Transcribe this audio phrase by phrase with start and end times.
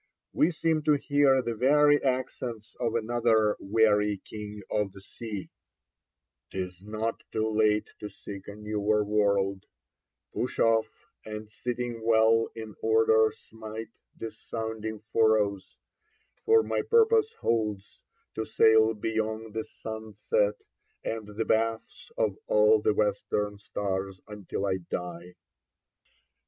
[0.33, 5.51] We seem to hear the very accents of another weary King of the Sea:
[6.49, 9.67] 'Tis not too late to seek a newer world;
[10.33, 10.87] Push off,
[11.23, 15.77] and sitting well in order smite The sounding furrows;
[16.45, 18.01] for my purpose holds
[18.33, 20.55] To sail beyond the sunset,
[21.05, 25.35] and the baths Of all the western stars until I die.